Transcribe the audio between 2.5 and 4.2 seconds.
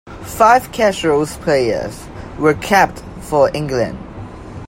capped for England.